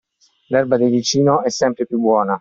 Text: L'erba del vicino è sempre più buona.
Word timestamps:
L'erba 0.47 0.77
del 0.77 0.89
vicino 0.89 1.43
è 1.43 1.51
sempre 1.51 1.85
più 1.85 1.99
buona. 1.99 2.35